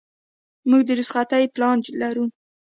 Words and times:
موږ 0.69 0.81
د 0.85 0.89
رخصتۍ 0.99 1.43
پلان 1.55 1.77
لرو. 2.01 2.25